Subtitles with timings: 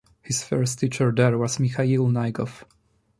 [0.23, 2.63] His first teacher there was Mikhail Naigof.